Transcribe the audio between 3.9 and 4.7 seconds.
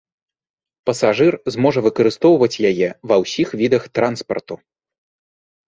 транспарту.